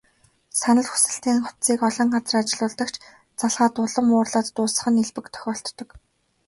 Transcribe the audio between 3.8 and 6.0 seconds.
улам уурлаад дуусах нь элбэг тохиолддог.